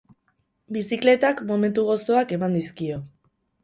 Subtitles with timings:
[0.77, 3.03] Bizikletak momentu gozoak eman dizkio.